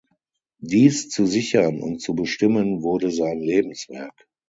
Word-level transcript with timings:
Dies 0.63 1.09
zu 1.11 1.27
sichern 1.27 1.79
und 1.83 1.99
zu 2.01 2.15
bestimmen 2.15 2.81
wurde 2.81 3.11
sein 3.11 3.37
Lebenswerk. 3.39 4.25